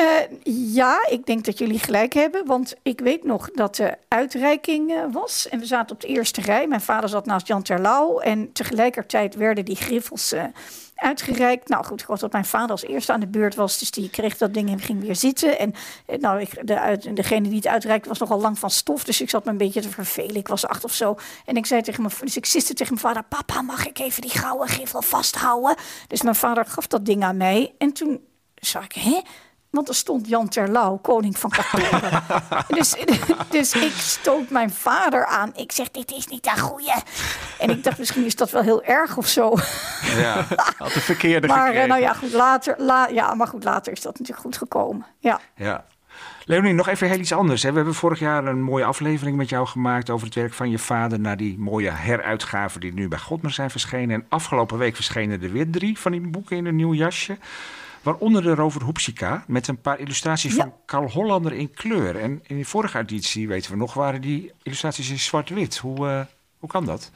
[0.01, 2.45] Uh, ja, ik denk dat jullie gelijk hebben.
[2.45, 5.49] Want ik weet nog dat de uitreiking uh, was.
[5.49, 6.67] En we zaten op de eerste rij.
[6.67, 8.19] Mijn vader zat naast Jan Terlouw.
[8.19, 10.43] En tegelijkertijd werden die griffels uh,
[10.95, 11.69] uitgereikt.
[11.69, 13.79] Nou goed, ik was dat mijn vader als eerste aan de beurt was.
[13.79, 15.59] Dus die kreeg dat ding en ging weer zitten.
[15.59, 15.73] En
[16.19, 19.03] nou, ik, de, degene die het uitreikte was nogal lang van stof.
[19.03, 20.35] Dus ik zat me een beetje te vervelen.
[20.35, 21.15] Ik was acht of zo.
[21.45, 24.21] En ik zei tegen mijn dus ik ziste tegen mijn vader: Papa, mag ik even
[24.21, 25.75] die gouden griffel vasthouden?
[26.07, 27.73] Dus mijn vader gaf dat ding aan mij.
[27.77, 28.19] En toen
[28.55, 29.21] zag ik, hè?
[29.75, 32.23] Want er stond Jan Terlouw, koning van Katoren.
[32.77, 32.95] dus,
[33.49, 35.51] dus ik stoot mijn vader aan.
[35.55, 36.93] Ik zeg, dit is niet een goeie.
[37.59, 39.53] En ik dacht, misschien is dat wel heel erg of zo.
[40.17, 40.45] Ja,
[40.77, 41.87] had de verkeerde maar, gekregen.
[41.87, 45.05] nou ja, goed, later, la, ja, maar goed, later is dat natuurlijk goed gekomen.
[45.19, 45.39] Ja.
[45.55, 45.85] ja.
[46.45, 47.63] Leonie, nog even heel iets anders.
[47.63, 47.69] Hè?
[47.69, 50.79] We hebben vorig jaar een mooie aflevering met jou gemaakt over het werk van je
[50.79, 51.19] vader.
[51.19, 54.15] Naar die mooie heruitgaven die nu bij Godmer zijn verschenen.
[54.15, 57.37] En afgelopen week verschenen er weer drie van die boeken in een nieuw jasje.
[58.05, 62.19] Waaronder de Rover Hoepsika met een paar illustraties van Carl Hollander in kleur.
[62.19, 65.77] En in de vorige editie, weten we nog, waren die illustraties in zwart-wit.
[65.77, 66.21] Hoe, uh,
[66.59, 67.11] hoe kan dat?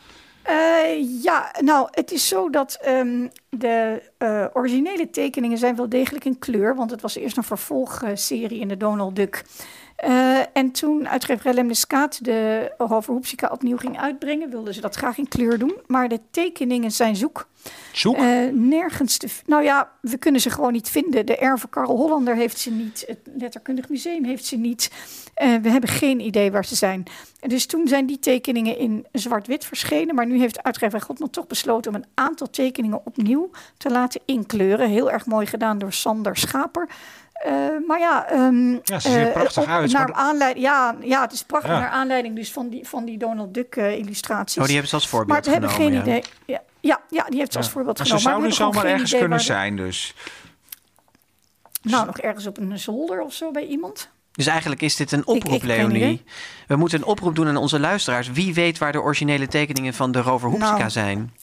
[0.49, 6.25] Uh, ja, nou, het is zo dat um, de uh, originele tekeningen zijn wel degelijk
[6.25, 6.75] in kleur.
[6.75, 9.43] Want het was eerst een vervolgserie in de Donald Duck.
[10.07, 11.71] Uh, en toen uitgever Lem
[12.21, 12.71] de
[13.05, 15.73] Hoepsika opnieuw ging uitbrengen, wilden ze dat graag in kleur doen.
[15.87, 17.47] Maar de tekeningen zijn zoek.
[17.91, 18.17] Zoek?
[18.17, 21.25] Uh, nergens te Nou ja, we kunnen ze gewoon niet vinden.
[21.25, 23.03] De Erve Karl Hollander heeft ze niet.
[23.07, 24.91] Het Letterkundig Museum heeft ze niet.
[25.43, 27.03] Uh, we hebben geen idee waar ze zijn.
[27.39, 30.15] Dus toen zijn die tekeningen in zwart-wit verschenen.
[30.15, 34.89] Maar nu heeft uitgever Godman toch besloten om een aantal tekeningen opnieuw te laten inkleuren.
[34.89, 36.89] Heel erg mooi gedaan door Sander Schaper.
[37.47, 39.91] Uh, maar ja, um, ja, ze zien er prachtig uh, uit.
[39.91, 40.17] Naar maar...
[40.17, 41.79] aanleiding, ja, ja, het is prachtig ja.
[41.79, 44.57] naar aanleiding dus van die, van die Donald Duck uh, illustraties.
[44.57, 46.01] Oh, die hebben ze als voorbeeld Maar we hebben geen ja.
[46.01, 46.23] idee.
[46.45, 48.23] Ja, ja, ja, die heeft ze als voorbeeld maar genomen.
[48.23, 50.15] Ze zouden zomaar ergens kunnen zijn dus.
[51.81, 54.09] Nou, nog ergens op een zolder of zo bij iemand.
[54.31, 56.23] Dus eigenlijk is dit een oproep, ik, ik Leonie.
[56.67, 58.31] We moeten een oproep doen aan onze luisteraars.
[58.31, 61.33] Wie weet waar de originele tekeningen van de Rover Hoepsika nou, zijn?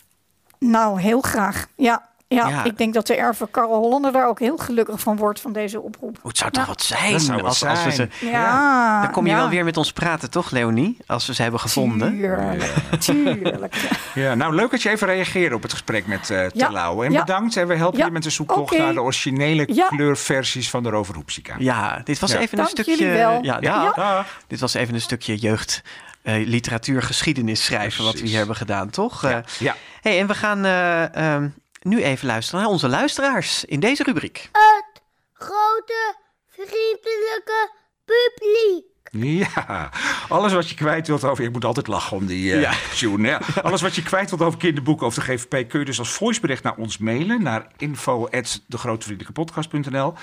[0.59, 1.66] Nou, heel graag.
[1.76, 5.40] Ja, ja, ik denk dat de erve Karel Hollander daar ook heel gelukkig van wordt
[5.40, 6.16] van deze oproep.
[6.22, 7.12] Oh, het zou toch wat zijn?
[7.12, 8.10] Dat zou wat als, als we ze, zijn.
[8.32, 9.36] Ja, Dan kom je ja.
[9.36, 10.96] wel weer met ons praten, toch, Leonie?
[11.06, 12.10] Als we ze hebben gevonden.
[12.18, 13.74] Tuurlijk, tuurlijk.
[14.14, 17.02] Ja, nou leuk dat je even reageerde op het gesprek met eh Terlouw.
[17.02, 17.20] En ja.
[17.20, 17.56] bedankt.
[17.56, 19.86] En we helpen Ja, je met de zoektocht naar de originele Ja.
[19.86, 21.54] kleurversies van de Roverhoepsica.
[21.58, 22.38] Ja, dit was Ja.
[22.38, 22.96] even een stukje.
[22.96, 23.42] jullie wel.
[23.42, 24.24] Ja.
[24.46, 25.82] Dit was even een stukje jeugd.
[26.22, 29.24] eh, literatuur, geschiedenis schrijven, wat we hier hebben gedaan, toch?
[29.24, 29.74] Eh, Ja.
[30.02, 31.48] hey, en we gaan eh, ehm,
[31.87, 34.49] nu even luisteren naar onze luisteraars in deze rubriek.
[34.53, 36.14] Het grote
[36.49, 37.70] vriendelijke
[38.05, 38.85] publiek.
[39.11, 39.90] Ja,
[40.29, 41.44] alles wat je kwijt wilt over...
[41.44, 42.72] Ik moet altijd lachen om die eh Ja.
[42.94, 43.29] tune.
[43.29, 43.40] Ja.
[43.62, 45.68] Alles wat je kwijt wilt over kinderboeken of de GVP...
[45.68, 47.42] kun je dus als voicebericht naar ons mailen...
[47.42, 50.14] naar info.degrootvriendelijkepodcast.nl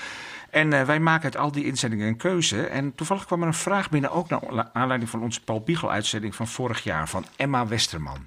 [0.50, 2.66] En eh, wij maken uit al die inzendingen een keuze.
[2.66, 4.10] En toevallig kwam er een vraag binnen...
[4.10, 7.08] ook naar aanleiding van onze Paul Biegel-uitzending van vorig jaar...
[7.08, 8.26] van Emma Westerman.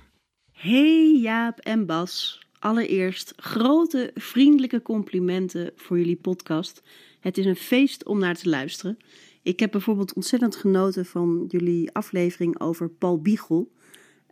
[0.51, 2.46] Hey Jaap en Bas.
[2.59, 6.83] Allereerst grote vriendelijke complimenten voor jullie podcast.
[7.19, 8.97] Het is een feest om naar te luisteren.
[9.41, 13.71] Ik heb bijvoorbeeld ontzettend genoten van jullie aflevering over Paul Biegel.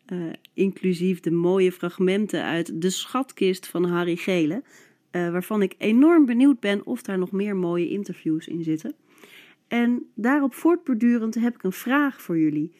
[0.05, 0.17] eh,
[0.53, 4.63] inclusief de mooie fragmenten uit De Schatkist van Harry Gele.
[5.11, 8.95] eh, waarvan ik enorm benieuwd ben of daar nog meer mooie interviews in zitten.
[9.67, 12.71] En daarop voortbordurend heb ik een vraag voor jullie.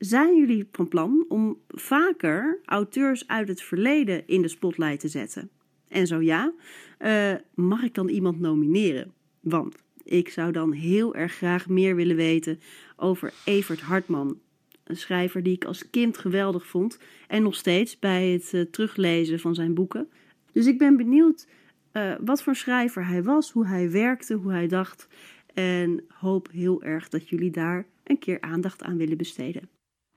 [0.00, 5.50] Zijn jullie van plan om vaker auteurs uit het verleden in de spotlight te zetten?
[5.88, 6.52] En zo ja,
[6.98, 9.12] eh, mag ik dan iemand nomineren?
[9.40, 12.60] Want ik zou dan heel erg graag meer willen weten
[12.96, 14.38] over Evert Hartman.
[14.84, 19.40] Een schrijver die ik als kind geweldig vond en nog steeds bij het eh, teruglezen
[19.40, 20.08] van zijn boeken.
[20.52, 21.46] Dus ik ben benieuwd
[21.92, 25.08] eh, wat voor schrijver hij was, hoe hij werkte, hoe hij dacht.
[25.54, 29.68] En hoop heel erg dat jullie daar een keer aandacht aan willen besteden.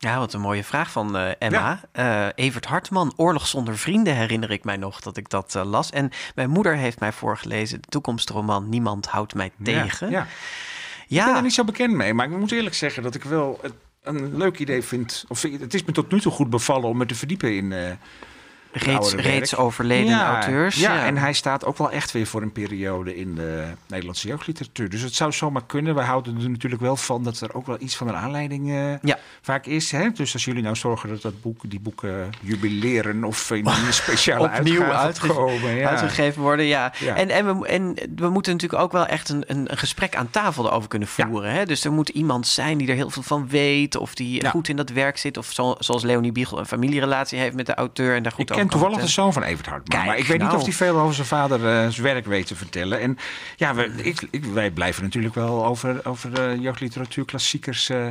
[0.03, 1.79] Ja, wat een mooie vraag van eh, Emma.
[1.91, 5.89] Eh, Evert Hartman, Oorlog zonder vrienden, herinner ik mij nog dat ik dat eh, las.
[5.89, 10.09] En mijn moeder heeft mij voorgelezen de toekomstroman Niemand houdt mij tegen.
[10.09, 10.27] Ja, ja.
[11.07, 11.19] Ja.
[11.19, 13.61] Ik ben er niet zo bekend mee, maar ik moet eerlijk zeggen dat ik wel
[14.03, 15.25] een leuk idee vind.
[15.27, 17.97] Of het is me tot nu toe goed bevallen om me te verdiepen in.
[18.73, 21.05] Reeds- reeds overleden auteurs, Ja, ja.
[21.05, 24.89] en hij staat ook wel echt weer voor een periode in de Nederlandse jeugdliteratuur.
[24.89, 25.95] Dus het zou zomaar kunnen.
[25.95, 29.13] We houden er natuurlijk wel van dat er ook wel iets van een aanleiding eh,
[29.41, 29.91] vaak is.
[29.91, 30.09] Hè?
[30.11, 34.49] Dus als jullie nou zorgen dat, dat boek, die boeken jubileren of in een speciale
[34.57, 36.65] opnieuw uitgegeven worden.
[36.65, 36.93] Ja.
[37.15, 40.29] En, en, we, en we moeten natuurlijk ook wel echt een, een, een gesprek aan
[40.31, 41.51] tafel erover kunnen voeren.
[41.51, 41.65] Hè?
[41.65, 44.75] Dus er moet iemand zijn die er heel veel van weet, of die goed in
[44.75, 48.23] dat werk zit, of zo, zoals Leonie Biegel een familierelatie heeft met de auteur en
[48.23, 49.97] daar goed Ik ken toevallig de zoon van Evert Hartman.
[49.97, 50.59] Kijk, maar ik weet niet nou.
[50.59, 52.99] of hij veel over zijn vader eh, zijn werk weet te vertellen.
[52.99, 53.17] En
[53.55, 58.07] ja, we, ik, ik- wij blijven natuurlijk wel over, over eh, jeugdliteratuur, klassiekers eh,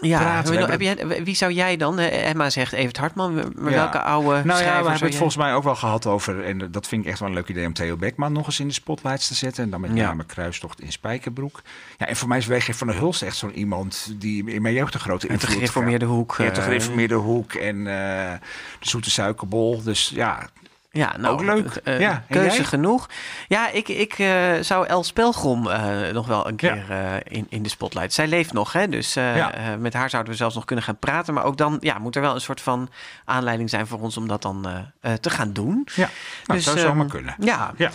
[0.00, 0.70] Ja, praten.
[0.70, 1.98] Heb jij, wie zou jij dan?
[1.98, 3.76] Eh, Emma zegt Evert Hartman, maar Ja.
[3.78, 6.44] welke oude Nou ja, we hebben het volgens mij ook wel gehad over...
[6.44, 8.68] en dat vind ik echt wel een leuk idee om Theo Beckman nog eens in
[8.68, 9.64] de spotlights te zetten.
[9.64, 10.06] En dan met Ja.
[10.06, 11.62] name Kruistocht in Spijkerbroek.
[11.98, 12.76] Ja, en voor mij is W.G.
[12.76, 14.12] van der Hulst echt zo'n iemand...
[14.16, 16.18] die in mijn jeugd een grote de invloed gereformeerde gehad.
[16.20, 16.64] hoek, Ja, de eh.
[16.64, 18.32] gereformeerde hoek en eh,
[18.78, 19.82] de zoete suikerbol.
[19.82, 20.48] Dus ja,
[20.94, 21.74] Ja, nou, ook leuk.
[21.84, 23.08] eh, ja, en keuze genoeg.
[23.48, 27.62] Ja, ik, ik eh, zou Els Pelgrom eh, nog wel een keer eh, in, in
[27.62, 28.12] de spotlight.
[28.12, 28.88] Zij leeft nog, hè?
[28.88, 29.52] dus eh, Ja.
[29.54, 31.34] eh, met haar zouden we zelfs nog kunnen gaan praten.
[31.34, 32.88] Maar ook dan ja, moet er wel een soort van
[33.24, 35.86] aanleiding zijn voor ons om dat dan eh, eh, te gaan doen.
[35.94, 36.08] Ja,
[36.46, 37.34] nou, zou ehm, zomaar kunnen.
[37.38, 37.72] Ja.
[37.76, 37.90] Ja.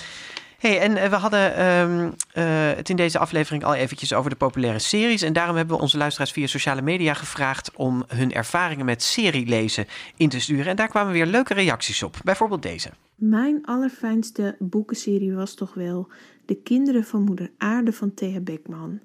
[0.59, 4.35] Hey, en eh, we hadden ehm, eh, het in deze aflevering al eventjes over de
[4.35, 5.21] populaire series.
[5.21, 9.85] En daarom hebben we onze luisteraars via sociale media gevraagd om hun ervaringen met serielezen
[10.17, 10.65] in te sturen.
[10.65, 12.17] En daar kwamen weer leuke reacties op.
[12.23, 12.89] Bijvoorbeeld deze.
[13.15, 16.07] Mijn allerfijnste boekenserie was toch wel
[16.45, 18.99] De Kinderen van Moeder Aarde van Thea Beckman.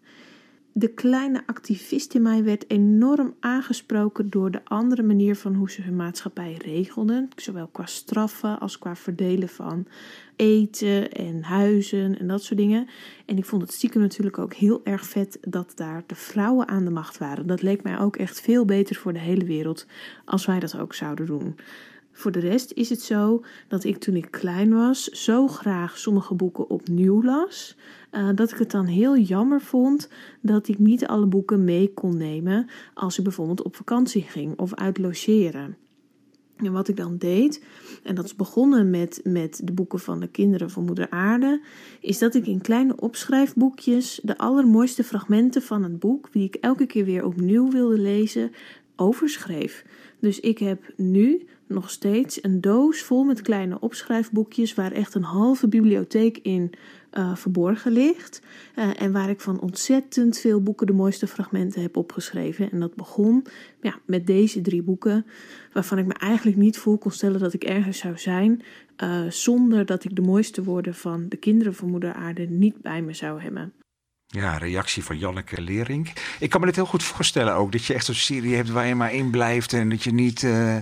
[0.77, 5.83] De kleine activist in mij werd enorm aangesproken door de andere manier van hoe ze
[5.83, 9.87] hun maatschappij regelden, zowel qua straffen als qua verdelen van
[10.37, 12.89] eten en huizen en dat soort dingen.
[13.27, 16.85] En ik vond het stiekem natuurlijk ook heel erg vet dat daar de vrouwen aan
[16.85, 17.47] de macht waren.
[17.47, 19.87] Dat leek mij ook echt veel beter voor de hele wereld
[20.25, 21.57] als wij dat ook zouden doen.
[22.17, 26.35] Voor de rest is het zo dat ik toen ik klein was zo graag sommige
[26.35, 27.77] boeken opnieuw las,
[28.11, 30.09] eh, dat ik het dan heel jammer vond
[30.41, 34.75] dat ik niet alle boeken mee kon nemen als ik bijvoorbeeld op vakantie ging of
[34.75, 35.77] uit logeren.
[36.57, 37.65] En wat ik dan deed,
[38.03, 41.61] en dat is begonnen met, met de boeken van de kinderen van Moeder Aarde,
[42.01, 46.87] is dat ik in kleine opschrijfboekjes de allermooiste fragmenten van het boek, die ik elke
[46.87, 48.51] keer weer opnieuw wilde lezen,
[48.97, 49.85] overschreef.
[50.25, 55.23] Dus ik heb nu nog steeds een doos vol met kleine opschrijfboekjes waar echt een
[55.23, 56.73] halve bibliotheek in
[57.13, 58.43] uh, verborgen ligt.
[58.79, 62.71] Uh, en waar ik van ontzettend veel boeken de mooiste fragmenten heb opgeschreven.
[62.71, 63.47] En dat begon
[63.81, 65.27] ja, met deze drie boeken,
[65.73, 68.63] waarvan ik me eigenlijk niet voor kon stellen dat ik ergens zou zijn.
[69.03, 73.03] Uh, zonder dat ik de mooiste woorden van de kinderen van Moeder Aarde niet bij
[73.03, 73.73] me zou hebben.
[74.41, 76.13] Ja, reactie van Janneke Lering.
[76.39, 77.73] Ik kan me dit heel goed voorstellen ook.
[77.73, 80.43] Dat je echt zo'n serie hebt waar je maar in blijft en dat je niet.
[80.43, 80.77] Uh,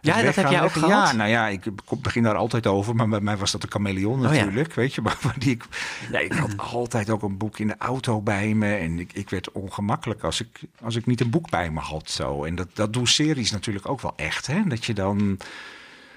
[0.00, 1.10] ja, dat heb jij ook gehad?
[1.10, 1.64] Ja, nou ja, ik
[2.02, 2.94] begin daar altijd over.
[2.94, 4.80] Maar bij mij was dat een chameleon natuurlijk, oh ja.
[4.80, 5.02] weet je.
[5.22, 5.64] Maar, die ik,
[6.10, 8.74] ja, ik had altijd ook een boek in de auto bij me.
[8.74, 12.10] En ik, ik werd ongemakkelijk als ik, als ik niet een boek bij me had.
[12.10, 12.44] Zo.
[12.44, 14.46] En dat, dat doen series natuurlijk ook wel echt.
[14.46, 14.62] Hè?
[14.66, 15.38] Dat je dan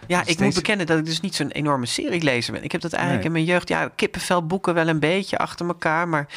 [0.07, 2.63] ja, ik moet bekennen dat ik dus niet zo'n enorme serielezer ben.
[2.63, 6.07] Ik heb dat eigenlijk in mijn jeugd, ja, kippenvelboeken wel een beetje achter elkaar.
[6.07, 6.27] Maar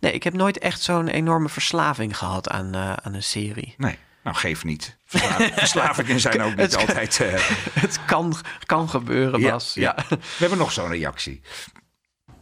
[0.00, 3.74] nee, ik heb nooit echt zo'n enorme verslaving gehad aan, uh, aan een serie.
[3.76, 3.98] Nee.
[4.24, 4.98] Nou, geef niet.
[5.54, 7.18] Verslavingen zijn ook niet altijd.
[7.18, 7.32] Uh...
[7.84, 8.34] Het kan,
[8.66, 9.74] kan gebeuren, Bas.
[9.74, 10.16] Ja, ja.
[10.18, 11.40] We hebben nog zo'n reactie.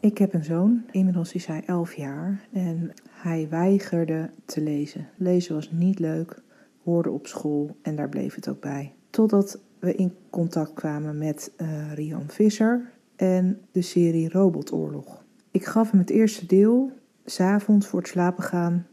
[0.01, 5.09] Ik heb een zoon, inmiddels is hij 11 jaar en hij weigerde te lezen.
[5.16, 6.42] Lezen was niet leuk,
[6.85, 8.95] hoorde op school en daar bleef het ook bij.
[9.11, 15.25] Totdat we in contact kwamen met uh, Rian Visser en de serie Robotoorlog.
[15.51, 16.90] Ik gaf hem het eerste deel,
[17.25, 18.87] s'avonds voor het slapen gaan.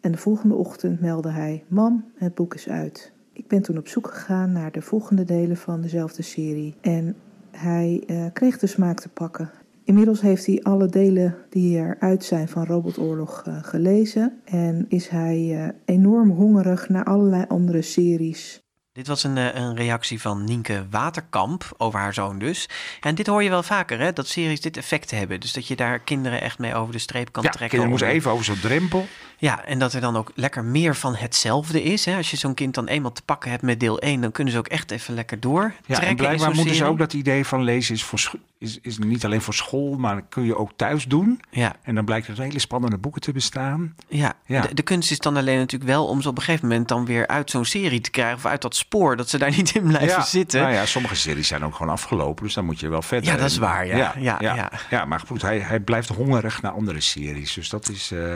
[0.00, 3.12] En de volgende ochtend meldde hij: Mam, het boek is uit.
[3.32, 6.74] Ik ben toen op zoek gegaan naar de volgende delen van dezelfde serie.
[6.80, 7.16] En
[7.50, 9.50] hij uh, kreeg de smaak te pakken.
[9.84, 14.40] Inmiddels heeft hij alle delen die eruit zijn van Robotoorlog uh, gelezen.
[14.44, 18.65] En is hij enorm hongerig naar allerlei andere series.
[18.96, 22.68] Dit was een, eh, een reactie van Nienke Waterkamp over haar zoon dus.
[23.00, 24.12] En dit hoor je wel vaker, hè?
[24.12, 25.40] dat series dit effect hebben.
[25.40, 27.68] Dus dat je daar kinderen echt mee over de streep kan ja, trekken.
[27.68, 29.06] kinderen moeten even over zo'n drempel.
[29.38, 32.04] Ja, en dat er dan ook lekker meer van hetzelfde is.
[32.04, 32.16] Hè?
[32.16, 34.20] Als je zo'n kind dan eenmaal te pakken hebt met deel 1...
[34.20, 35.72] dan kunnen ze ook echt even lekker door.
[35.86, 39.24] Ja, en blijkbaar moeten ze ook dat idee van lezen is, voor, is, is niet
[39.24, 39.96] alleen voor school...
[39.96, 41.40] maar kun je ook thuis doen.
[41.50, 41.76] Ja.
[41.82, 43.94] En dan blijkt er hele spannende boeken te bestaan.
[44.08, 44.60] Ja, ja.
[44.60, 46.88] De, de, kunst is dan alleen natuurlijk wel om ze op een gegeven moment...
[46.88, 49.16] dan weer uit zo'n serie te krijgen of uit dat spoor...
[49.16, 50.60] dat ze daar niet in blijven zitten.
[50.60, 52.44] Nou ja, sommige series zijn ook gewoon afgelopen...
[52.44, 53.32] dus dan moet je wel verder.
[53.32, 54.14] Ja, dat is waar, ja.
[54.18, 55.04] Ja, ja, ja.
[55.04, 57.54] maar goed, hij, hij blijft hongerig naar andere series.
[57.54, 58.12] Dus dat is...
[58.12, 58.34] Uh,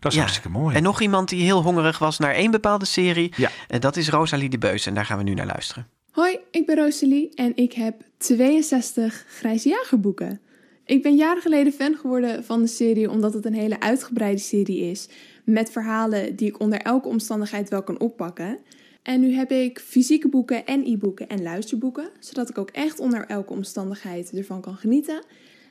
[0.00, 0.76] dat is hartstikke mooi.
[0.76, 3.32] En nog iemand die heel hongerig was naar één bepaalde serie.
[3.36, 3.50] Ja.
[3.68, 4.86] En dat is Rosalie de Beus.
[4.86, 5.88] En daar gaan we nu naar luisteren.
[6.10, 10.40] Hoi, ik ben Rosalie en ik heb 62 Grijze Jagerboeken.
[10.84, 14.90] Ik ben jaren geleden fan geworden van de serie omdat het een hele uitgebreide serie
[14.90, 15.08] is.
[15.44, 18.58] Met verhalen die ik onder elke omstandigheid wel kan oppakken.
[19.02, 22.08] En nu heb ik fysieke boeken en e-boeken en luisterboeken.
[22.18, 25.22] Zodat ik ook echt onder elke omstandigheid ervan kan genieten.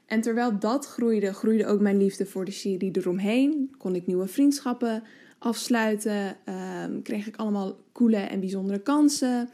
[0.05, 3.75] En terwijl dat groeide, groeide ook mijn liefde voor de serie eromheen.
[3.77, 5.03] Kon ik nieuwe vriendschappen
[5.39, 6.37] afsluiten.
[6.83, 9.49] Um, kreeg ik allemaal coole en bijzondere kansen.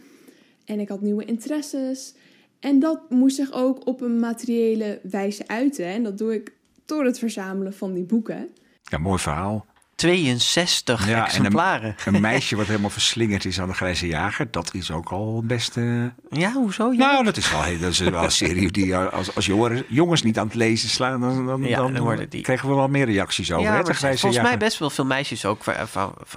[0.65, 2.13] En ik had nieuwe interesses.
[2.59, 5.85] En dat moest zich ook op een materiële wijze uiten.
[5.85, 6.53] En dat doe ik
[6.85, 8.49] door het verzamelen van die boeken.
[8.83, 9.65] Ja, mooi verhaal.
[10.01, 11.95] 62 ja, exemplaren.
[12.05, 15.43] En een, meisje wat helemaal verslingerd is aan de grijze jager, dat is ook al
[15.45, 15.77] best.
[15.77, 16.05] Uh...
[16.29, 16.91] Ja, hoezo?
[16.91, 16.97] Ja.
[16.97, 20.39] Nou, dat is wel, dat is wel een serie die als, als jongens, jongens niet
[20.39, 22.41] aan het lezen slaan, dan, dan, ja, dan, die...
[22.41, 23.71] krijgen we wel meer reacties over.
[23.71, 24.41] Hè, volgens jager.
[24.41, 25.63] mij best wel veel meisjes ook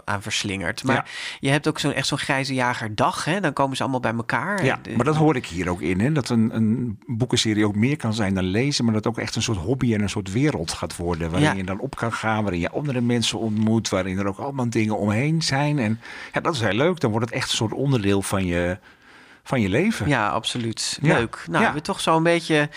[0.04, 0.84] aan verslingerd.
[0.84, 3.40] Maar je hebt ook zo'n echt zo'n grijze jagerdag, hè?
[3.40, 4.64] dan komen ze allemaal bij elkaar.
[4.64, 6.12] Ja, maar dat hoor ik hier ook in, hè?
[6.12, 9.42] dat een, een boekenserie ook meer kan zijn dan lezen, maar dat ook echt een
[9.42, 12.60] soort hobby en een soort wereld gaat worden, waarin je dan op kan gaan, waarin
[12.60, 15.78] je andere mensen ontmoet, waarin er ook allemaal dingen omheen zijn.
[15.78, 16.00] En
[16.32, 17.00] ja, dat is heel leuk.
[17.00, 18.78] Dan wordt het echt een soort onderdeel van je,
[19.44, 20.08] van je leven.
[20.08, 20.98] Ja, absoluut.
[21.02, 21.44] Leuk.
[21.46, 22.68] Nou, we hebben toch zo een beetje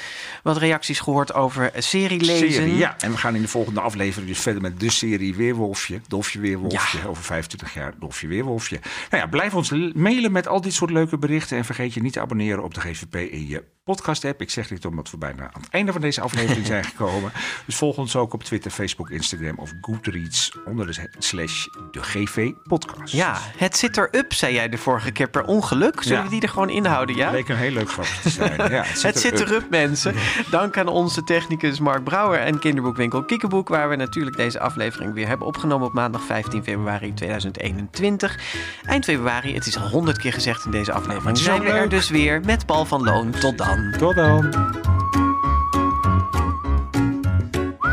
[0.43, 2.51] wat reacties gehoord over serielezen.
[2.51, 6.01] Serie, ja, en we gaan in de volgende aflevering dus verder met de serie Weerwolfje.
[6.07, 7.07] Dolfje Weerwolfje.
[7.07, 8.79] Over 25 jaar Dolfje Weerwolfje.
[9.09, 11.57] Nou ja, blijf ons mailen met al dit soort leuke berichten.
[11.57, 14.41] En vergeet je niet te abonneren op de GVP in je podcast app.
[14.41, 17.31] Ik zeg dit omdat we bijna aan het einde van deze aflevering zijn gekomen.
[17.65, 22.51] Dus volg ons ook op Twitter, Facebook, Instagram of Goodreads onder de slash de GV
[22.63, 23.13] podcast.
[23.13, 26.03] Ja, het zit erop, zei jij de vorige keer per ongeluk.
[26.03, 27.31] Zullen we die er gewoon inhouden, ja?
[27.31, 28.55] Leek een heel leuk grapje te zijn.
[28.77, 30.15] Ja, het zit, erop, mensen.
[30.49, 35.27] Dank aan onze technicus Mark Brouwer en kinderboekwinkel Kiekeboek, waar we natuurlijk deze aflevering weer
[35.27, 38.39] hebben opgenomen op maandag 15 februari 2021.
[38.83, 42.09] Eind februari, het is al honderd keer gezegd in deze aflevering, zijn we er dus
[42.09, 43.31] weer met Paul van Loon.
[43.31, 43.93] Tot dan.
[43.97, 44.49] Tot dan.